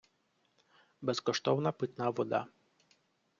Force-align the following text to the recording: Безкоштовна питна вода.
Безкоштовна 1.01 1.71
питна 1.71 2.09
вода. 2.11 2.45